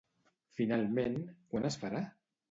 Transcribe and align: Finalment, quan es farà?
Finalment, 0.59 1.19
quan 1.51 1.67
es 1.71 1.77
farà? 1.83 2.01